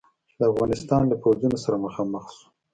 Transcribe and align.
چې 0.29 0.35
د 0.39 0.41
افغانستان 0.51 1.01
له 1.07 1.15
پوځونو 1.23 1.57
سره 1.63 1.81
مخامخ 1.85 2.25
شو. 2.35 2.47